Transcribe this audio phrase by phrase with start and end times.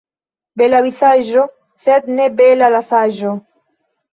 [0.61, 1.45] Bela vizaĝo,
[1.85, 3.39] sed ne bela la saĝo.